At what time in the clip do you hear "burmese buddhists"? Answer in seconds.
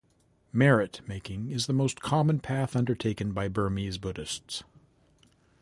3.47-4.63